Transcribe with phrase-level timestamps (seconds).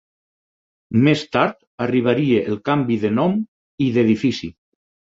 [1.07, 3.41] Més tard arribaria el canvi de nom
[3.89, 4.57] i d'edifici.